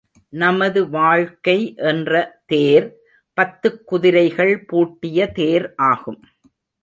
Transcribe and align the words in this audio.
நமது 0.33 0.89
வாழ்க்கை 0.89 1.55
என்ற 1.83 2.13
தேர் 2.45 2.87
பத்துக் 3.37 3.81
குதிரைகள் 3.85 4.65
பூட்டிய 4.65 5.27
தேர் 5.31 5.73
ஆகும். 5.75 6.19